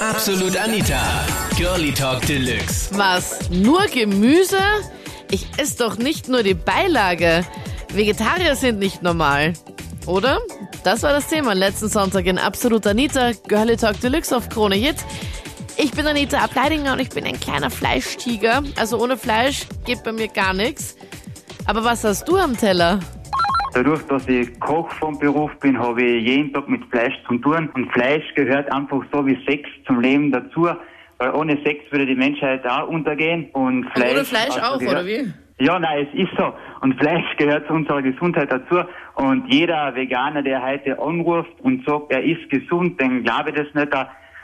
[0.00, 1.26] Absolut Anita.
[1.56, 2.88] Girlie Talk Deluxe.
[2.96, 3.50] Was?
[3.50, 4.60] Nur Gemüse?
[5.30, 7.44] Ich esse doch nicht nur die Beilage.
[7.92, 9.54] Vegetarier sind nicht normal.
[10.06, 10.38] Oder?
[10.84, 14.96] Das war das Thema letzten Sonntag in Absolut Anita, Girlie Talk Deluxe auf Krone Hit.
[15.76, 18.62] Ich bin Anita Ableidinger und ich bin ein kleiner Fleischtiger.
[18.76, 20.94] Also ohne Fleisch geht bei mir gar nichts.
[21.66, 23.00] Aber was hast du am Teller?
[23.74, 27.68] Dadurch, dass ich Koch vom Beruf bin, habe ich jeden Tag mit Fleisch zu tun.
[27.74, 30.68] Und Fleisch gehört einfach so wie Sex zum Leben dazu.
[31.18, 33.50] Weil ohne Sex würde die Menschheit auch untergehen.
[33.52, 35.32] Und Fleisch, ohne Fleisch also auch, gehört, oder wie?
[35.60, 36.52] Ja, nein, es ist so.
[36.80, 38.88] Und Fleisch gehört zu unserer Gesundheit dazu.
[39.16, 43.74] Und jeder Veganer, der heute anruft und sagt, er ist gesund, den glaube ich das
[43.74, 43.92] nicht.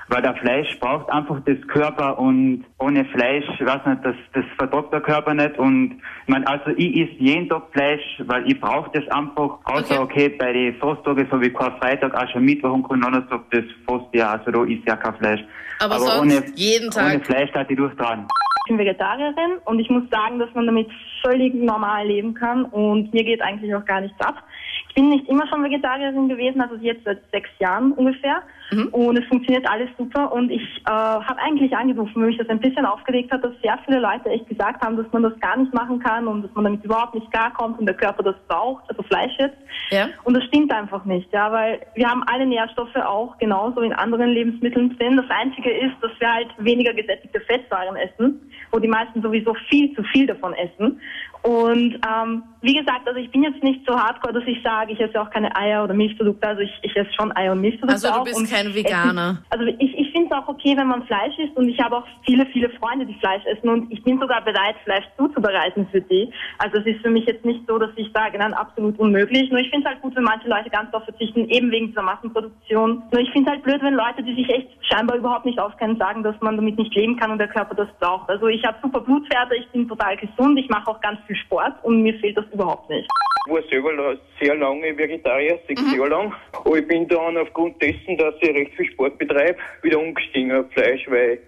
[0.09, 4.93] Weil der Fleisch braucht einfach das Körper und ohne Fleisch, weiß nicht, das, das verträgt
[4.93, 5.59] der Körper nicht.
[5.59, 9.59] Und ich meine, also ich esse jeden Tag Fleisch, weil ich brauche das einfach.
[9.65, 14.07] Außer okay, bei den Fasttagen, so wie Karfreitag, auch schon Mittwoch und Donnerstag, das fast
[14.13, 15.41] ja, also da ist ja kein Fleisch.
[15.80, 17.15] Aber sonst jeden Tag?
[17.15, 18.27] Ohne Fleisch hat ich durchtragen.
[18.66, 20.89] Ich bin Vegetarierin und ich muss sagen, dass man damit
[21.23, 24.43] völlig normal leben kann und mir geht eigentlich auch gar nichts ab.
[24.89, 28.43] Ich bin nicht immer schon Vegetarierin gewesen, also jetzt seit sechs Jahren ungefähr.
[28.70, 28.88] Mhm.
[28.88, 30.32] Und es funktioniert alles super.
[30.32, 33.79] Und ich äh, habe eigentlich angerufen, weil mich das ein bisschen aufgeregt hat, dass sehr
[33.84, 36.65] viele Leute echt gesagt haben, dass man das gar nicht machen kann und dass man
[36.65, 39.56] damit überhaupt nicht klarkommt und der Körper das braucht, also Fleisch jetzt.
[39.90, 40.09] Ja.
[40.24, 44.30] Und das stimmt einfach nicht, ja, weil wir haben alle Nährstoffe auch genauso in anderen
[44.30, 45.16] Lebensmitteln drin.
[45.16, 49.95] Das Einzige ist, dass wir halt weniger gesättigte Fettwaren essen, wo die meisten sowieso viel
[49.95, 51.01] zu viel davon essen.
[51.45, 54.98] Und ähm, wie gesagt, also ich bin jetzt nicht so hardcore, dass ich sage, ich
[55.00, 56.48] esse auch keine Eier oder Milchprodukte.
[56.48, 58.24] Also ich, ich esse schon Eier und Milchprodukte Also du auch.
[58.24, 59.42] bist kein Veganer.
[59.42, 61.98] Essen, also ich, ich finde es auch okay, wenn man Fleisch isst und ich habe
[61.98, 66.00] auch viele, viele Freunde, die Fleisch essen und ich bin sogar bereit, Fleisch zuzubereiten für
[66.00, 66.32] die.
[66.56, 69.50] Also es ist für mich jetzt nicht so, dass ich sage, nein, absolut unmöglich.
[69.50, 72.03] Nur ich finde es halt gut, wenn manche Leute ganz darauf verzichten, eben wegen dieser
[72.03, 73.03] Massenproduktion.
[73.12, 75.98] Nur ich finde es halt blöd, wenn Leute, die sich echt scheinbar überhaupt nicht auskennen,
[75.98, 78.31] sagen, dass man damit nicht leben kann und der Körper das braucht.
[78.31, 81.72] Also ich habe super Blutwerte, ich bin total gesund, ich mache auch ganz viel Sport
[81.82, 83.09] und mir fehlt das überhaupt nicht.
[83.47, 86.33] Ich war selber sehr lange Vegetarier, sechs Jahre lang.
[86.53, 90.71] Aber ich bin dann aufgrund dessen, dass ich recht viel Sport betreibe, wieder umgestiegen auf
[90.72, 91.39] Fleisch, weil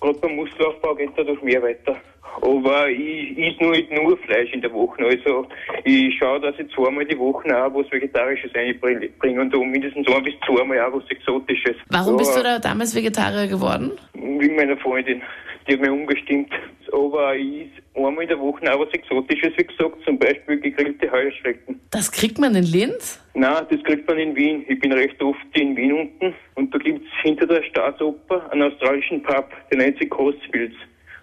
[0.00, 1.96] gerade beim Muskelaufbau geht dadurch mehr weiter.
[2.40, 5.04] Aber ich esse nur, nur Fleisch in der Woche.
[5.04, 5.46] Also
[5.84, 10.22] ich schaue, dass ich zweimal die Woche auch was Vegetarisches einbringe und da mindestens ein
[10.22, 11.76] bis zweimal auch was Exotisches.
[11.90, 13.92] Warum ja, bist du da damals Vegetarier geworden?
[14.14, 15.20] Wegen meiner Freundin.
[15.68, 16.52] Die hat mich umgestimmt.
[16.92, 21.80] Aber ich einmal in der Woche auch was Exotisches, wie gesagt, zum Beispiel gegrillte Heuschrecken.
[21.90, 23.20] Das kriegt man in Linz?
[23.34, 24.64] Nein, das kriegt man in Wien.
[24.68, 29.22] Ich bin recht oft in Wien unten und da gibt's hinter der Staatsoper einen australischen
[29.22, 30.76] Pub, der nennt sich Crossfields.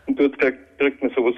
[0.07, 1.35] Und dort kriegt, kriegt man sowas.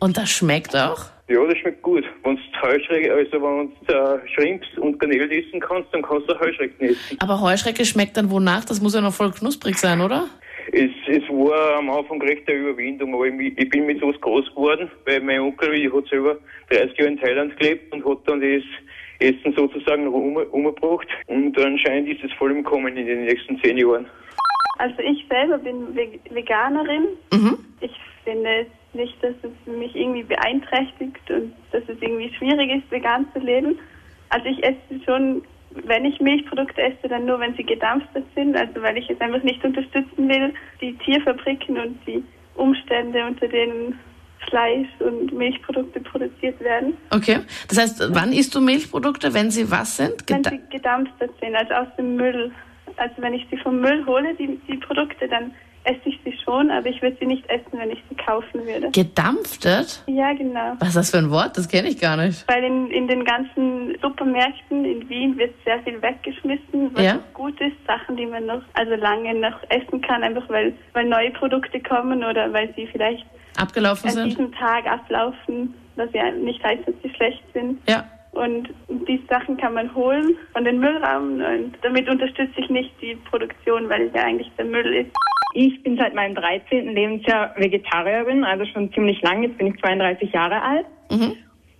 [0.00, 1.06] Und das schmeckt auch?
[1.28, 2.04] Ja, das schmeckt gut.
[2.24, 6.38] Wenn du Heuschrecken, also wenn du äh, Shrimps und Garnelen essen kannst, dann kannst du
[6.38, 7.16] Heuschrecken essen.
[7.20, 8.64] Aber Heuschrecke schmeckt dann wonach?
[8.64, 10.28] Das muss ja noch voll knusprig sein, oder?
[10.72, 14.48] Es, es war am Anfang recht eine Überwindung, aber ich, ich bin mit sowas groß
[14.54, 16.38] geworden, weil mein Onkel ich hat selber
[16.70, 18.62] 30 Jahre in Thailand gelebt und hat dann das
[19.20, 21.06] Essen sozusagen noch um, umgebracht.
[21.26, 24.06] Und anscheinend ist es voll im Kommen in den nächsten zehn Jahren.
[24.78, 27.06] Also ich selber bin Ve- Veganerin.
[27.32, 27.58] Mhm.
[27.82, 27.92] Ich
[28.24, 33.40] finde nicht, dass es mich irgendwie beeinträchtigt und dass es irgendwie schwierig ist, vegan zu
[33.40, 33.78] leben.
[34.30, 35.42] Also ich esse schon,
[35.84, 38.56] wenn ich Milchprodukte esse, dann nur, wenn sie gedampft sind.
[38.56, 42.22] Also weil ich es einfach nicht unterstützen will, die Tierfabriken und die
[42.54, 43.98] Umstände, unter denen
[44.48, 46.96] Fleisch und Milchprodukte produziert werden.
[47.10, 47.40] Okay.
[47.68, 50.14] Das heißt, wann isst du Milchprodukte, wenn sie was sind?
[50.26, 52.50] Wenn Geda sie gedampft sind, also aus dem Müll.
[52.96, 55.52] Also wenn ich sie vom Müll hole, die, die Produkte, dann
[55.84, 58.90] esse ich sie schon, aber ich würde sie nicht essen, wenn ich sie kaufen würde.
[58.92, 60.02] Gedampftet?
[60.06, 60.74] Ja, genau.
[60.78, 61.56] Was ist das für ein Wort?
[61.56, 62.44] Das kenne ich gar nicht.
[62.48, 67.18] Weil in, in den ganzen Supermärkten in Wien wird sehr viel weggeschmissen, was Ja.
[67.34, 71.30] gut ist, Sachen, die man noch also lange noch essen kann, einfach weil, weil neue
[71.32, 73.24] Produkte kommen oder weil sie vielleicht
[73.56, 74.26] Abgelaufen an sind?
[74.30, 77.78] diesem Tag ablaufen, was ja nicht heißt, dass sie schlecht sind.
[77.88, 78.04] Ja.
[78.32, 83.14] Und die Sachen kann man holen von den Müllraum und damit unterstütze ich nicht die
[83.28, 85.10] Produktion, weil es ja eigentlich der Müll ist.
[85.54, 86.94] Ich bin seit meinem 13.
[86.94, 89.42] Lebensjahr Vegetarierin, also schon ziemlich lang.
[89.42, 90.86] Jetzt bin ich 32 Jahre alt.
[91.10, 91.36] Mhm.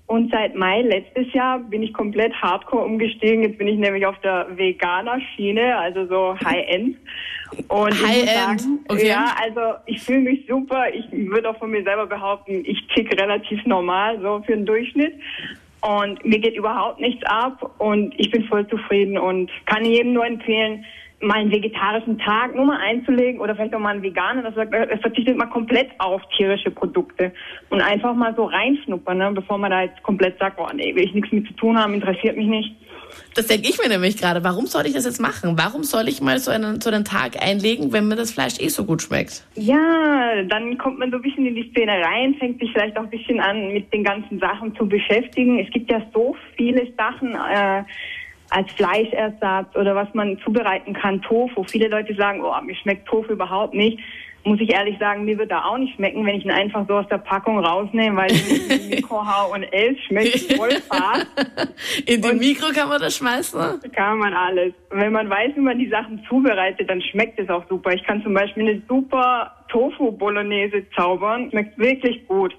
[0.07, 3.43] Und seit Mai letztes Jahr bin ich komplett hardcore umgestiegen.
[3.45, 6.99] Jetzt bin ich nämlich auf der Veganer-Schiene, also so High-End.
[7.69, 9.09] Und High-End, okay.
[9.09, 10.85] Ja, also ich fühle mich super.
[10.93, 15.15] Ich würde auch von mir selber behaupten, ich tick relativ normal, so für den Durchschnitt.
[15.81, 20.25] Und mir geht überhaupt nichts ab und ich bin voll zufrieden und kann jedem nur
[20.25, 20.85] empfehlen,
[21.23, 24.75] mal einen vegetarischen Tag nur mal einzulegen oder vielleicht auch mal einen veganen, das sagt,
[24.75, 27.33] er verzichtet mal komplett auf tierische Produkte
[27.71, 31.05] und einfach mal so reinschnuppern, ne, bevor man da jetzt komplett sagt, boah, nee, will
[31.05, 32.75] ich nichts mit zu tun haben, interessiert mich nicht.
[33.35, 34.45] Das denke ich mir nämlich gerade.
[34.45, 35.57] Warum soll ich das jetzt machen?
[35.57, 38.69] Warum soll ich mal so einen, so einen Tag einlegen, wenn mir das Fleisch eh
[38.69, 39.45] so gut schmeckt?
[39.55, 43.05] Ja, dann kommt man so ein bisschen in die Szene rein, fängt sich vielleicht auch
[43.05, 45.59] ein bisschen an, mit den ganzen Sachen zu beschäftigen.
[45.59, 47.85] Es gibt ja so viele Sachen äh,
[48.53, 51.23] als Fleischersatz oder was man zubereiten kann.
[51.23, 51.65] Tofu.
[51.65, 53.99] Viele Leute sagen, oh, mir schmeckt Tofu überhaupt nicht
[54.45, 56.95] muss ich ehrlich sagen, mir wird da auch nicht schmecken, wenn ich ihn einfach so
[56.95, 61.27] aus der Packung rausnehme, weil ich in Mikro hau und esse, schmeckt voll fad.
[62.07, 63.81] In die Mikro kann man das schmeißen?
[63.95, 64.73] Kann man alles.
[64.91, 67.93] Wenn man weiß, wie man die Sachen zubereitet, dann schmeckt es auch super.
[67.93, 71.51] Ich kann zum Beispiel eine super Tofu-Bolognese zaubern.
[71.51, 72.55] Schmeckt wirklich gut.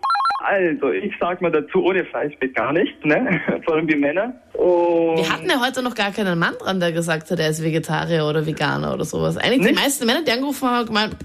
[0.45, 3.39] Also, ich sag mal dazu, ohne Fleisch geht gar nichts, ne?
[3.65, 4.33] Vor allem die Männer.
[4.51, 7.63] Und Wir hatten ja heute noch gar keinen Mann dran, der gesagt hat, er ist
[7.63, 9.37] Vegetarier oder Veganer oder sowas.
[9.37, 9.69] Eigentlich nicht?
[9.69, 11.15] die meisten Männer, die angerufen haben, haben gemeint,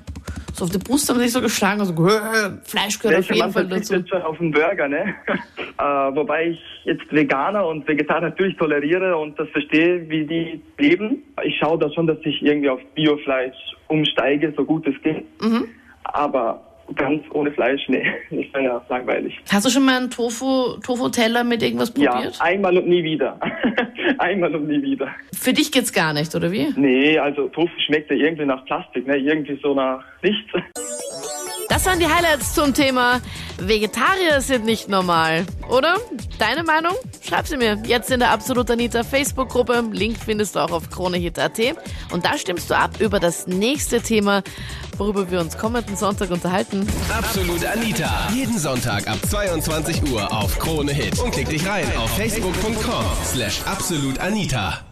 [0.53, 1.95] so auf die Brust haben sich so geschlagen, also
[2.63, 3.95] Fleisch gehört auf jeden Fall dazu.
[3.95, 5.15] jetzt schon auf den Burger, ne?
[5.79, 11.25] äh, wobei ich jetzt Veganer und Vegetarier natürlich toleriere und das verstehe, wie die leben.
[11.43, 13.57] Ich schaue da schon, dass ich irgendwie auf Biofleisch
[13.89, 15.25] umsteige, so gut es geht.
[15.43, 15.69] Mhm.
[16.05, 19.39] Aber ganz ohne Fleisch, nee, das wäre ja langweilig.
[19.51, 22.37] Hast du schon mal einen Tofu, Tofu-Teller mit irgendwas probiert?
[22.37, 23.39] Ja, einmal und nie wieder.
[24.19, 25.09] einmal und nie wieder.
[25.33, 26.73] Für dich geht's gar nicht, oder wie?
[26.77, 29.17] Nee, also Tofu schmeckt ja irgendwie nach Plastik, ne?
[29.17, 30.51] irgendwie so nach nichts.
[31.69, 33.21] Das waren die Highlights zum Thema
[33.61, 35.97] Vegetarier sind nicht normal, oder?
[36.39, 36.95] Deine Meinung?
[37.29, 39.85] Schreib sie mir jetzt in der Absolut Anita Facebook-Gruppe.
[39.93, 41.59] Link findest du auch auf kronehit.at.
[42.11, 44.43] Und da stimmst du ab über das nächste Thema,
[44.97, 46.89] worüber wir uns kommenden Sonntag unterhalten.
[47.13, 48.31] Absolut Anita.
[48.33, 51.19] Jeden Sonntag ab 22 Uhr auf Krone Hit.
[51.19, 54.88] Und klick dich rein auf facebook.com slash absolutanita.